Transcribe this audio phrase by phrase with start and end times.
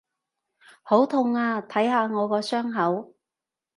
[0.81, 1.61] 好痛啊！
[1.61, 3.13] 睇下我個傷口！